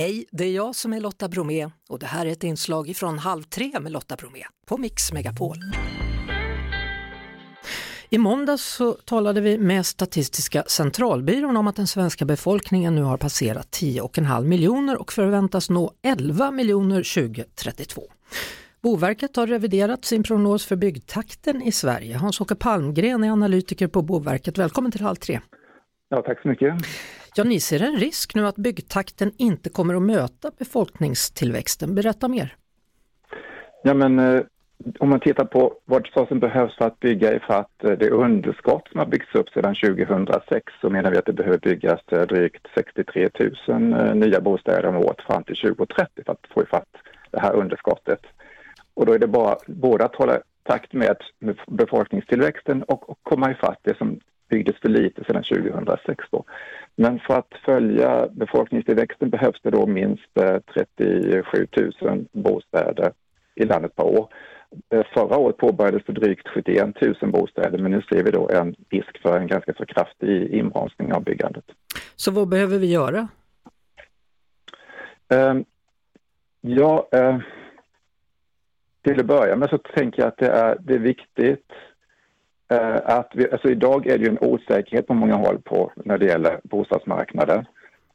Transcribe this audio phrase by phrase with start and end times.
[0.00, 3.18] Hej, det är jag som är Lotta Bromé och det här är ett inslag från
[3.18, 5.56] Halv tre med Lotta Bromé på Mix Megapol.
[8.10, 13.16] I måndags så talade vi med Statistiska centralbyrån om att den svenska befolkningen nu har
[13.16, 18.02] passerat 10,5 miljoner och förväntas nå 11 miljoner 2032.
[18.82, 22.16] Boverket har reviderat sin prognos för byggtakten i Sverige.
[22.16, 24.58] Hans-Åke Palmgren är analytiker på Boverket.
[24.58, 25.40] Välkommen till Halv tre.
[26.08, 26.74] Ja, tack så mycket.
[27.38, 31.94] Ja, ni ser en risk nu att byggtakten inte kommer att möta befolkningstillväxten.
[31.94, 32.56] Berätta mer.
[33.82, 34.40] Ja, men eh,
[34.98, 38.98] om man tittar på vad som behövs för att bygga ifatt eh, det underskott som
[38.98, 43.28] har byggts upp sedan 2006 så menar vi att det behöver byggas eh, drygt 63
[43.68, 46.96] 000 eh, nya bostäder om året fram till 2030 för att få ifatt
[47.30, 48.20] det här underskottet.
[48.94, 51.16] Och då är det bara både att hålla takt med
[51.66, 56.24] befolkningstillväxten och, och komma ifatt det som byggdes för lite sedan 2006.
[56.30, 56.44] Då.
[56.96, 60.34] Men för att följa befolkningstillväxten behövs det då minst
[60.74, 61.66] 37
[62.00, 63.12] 000 bostäder
[63.54, 64.28] i landet per år.
[65.14, 69.22] Förra året påbörjades det drygt 71 000 bostäder men nu ser vi då en risk
[69.22, 71.64] för en ganska så kraftig inbromsning av byggandet.
[72.16, 73.28] Så vad behöver vi göra?
[75.32, 75.60] Uh,
[76.60, 77.38] ja, uh,
[79.02, 81.72] till att börja med så tänker jag att det är, det är viktigt
[83.04, 86.26] att vi, alltså idag är det ju en osäkerhet på många håll på när det
[86.26, 87.64] gäller bostadsmarknaden.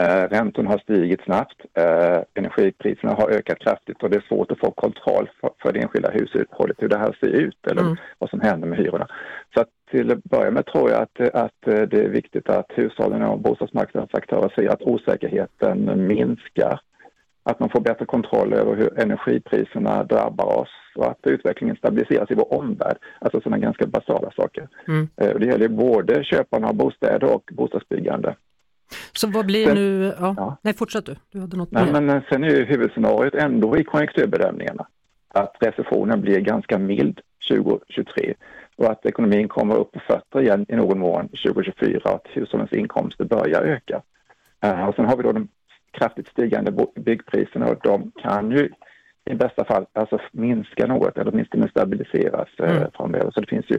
[0.00, 4.58] Eh, räntorna har stigit snabbt, eh, energipriserna har ökat kraftigt och det är svårt att
[4.58, 7.96] få kontroll för, för det enskilda hushållet hur det här ser ut eller mm.
[8.18, 9.06] vad som händer med hyrorna.
[9.54, 13.22] Så att till att börja med tror jag att, att det är viktigt att hushållen
[13.22, 16.80] och bostadsmarknadens aktörer ser att osäkerheten minskar.
[17.50, 22.34] Att man får bättre kontroll över hur energipriserna drabbar oss och att utvecklingen stabiliseras i
[22.34, 22.96] vår omvärld.
[23.18, 24.68] Alltså sådana ganska basala saker.
[24.88, 25.08] Mm.
[25.16, 28.34] Eh, det gäller både köparna av bostäder och bostadsbyggande.
[29.12, 30.56] Så vad blir sen, nu, ja, ja.
[30.62, 34.86] nej fortsätt du, du hade något nej, Men sen är ju huvudscenariot ändå i konjunkturbedömningarna
[35.28, 38.34] att recessionen blir ganska mild 2023
[38.76, 42.72] och att ekonomin kommer upp på fötter igen i någon mån 2024 och att hushållens
[42.72, 44.02] inkomster börjar öka.
[44.64, 45.48] Uh, och sen har vi då de
[45.90, 48.70] kraftigt stigande byggpriserna och de kan ju
[49.30, 52.90] i bästa fall alltså minska något eller åtminstone stabiliseras uh, mm.
[52.94, 53.30] framöver.
[53.30, 53.78] Så det finns ju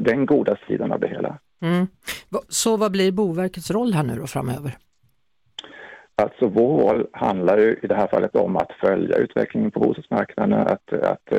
[0.00, 1.38] den goda sidan av det hela.
[1.60, 1.86] Mm.
[2.48, 4.76] Så vad blir Boverkets roll här nu då framöver?
[6.14, 10.52] Alltså vår roll handlar ju i det här fallet om att följa utvecklingen på bostadsmarknaden,
[10.52, 11.32] att, att,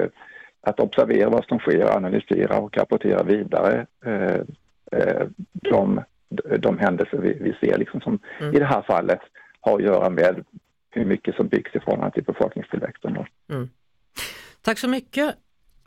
[0.61, 4.41] att observera vad som sker, analysera och rapportera vidare eh,
[4.91, 6.01] eh, de,
[6.59, 8.55] de händelser vi, vi ser liksom som mm.
[8.55, 9.19] i det här fallet
[9.61, 10.43] har att göra med
[10.91, 13.17] hur mycket som byggs i förhållande till befolkningstillväxten.
[13.51, 13.69] Mm.
[14.61, 15.35] Tack så mycket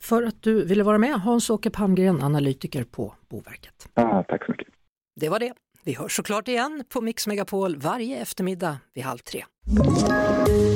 [0.00, 3.88] för att du ville vara med, Hans-Åke Palmgren, analytiker på Boverket.
[3.94, 4.69] Ja, tack så mycket.
[5.21, 5.53] Det var det.
[5.84, 9.44] Vi hörs såklart igen på Mix Megapol varje eftermiddag vid halv tre.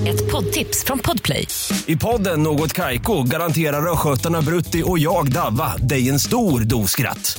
[0.08, 1.46] Ett poddtips från Podplay.
[1.86, 7.38] I podden Något Kaiko garanterar östgötarna Brutti och jag, Davva, dig en stor dos skratt.